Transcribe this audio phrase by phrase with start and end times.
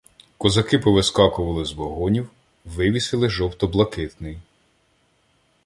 [0.37, 2.29] Козаки повискакували з вагонів,
[2.65, 4.37] вивісили жовто-блакитний.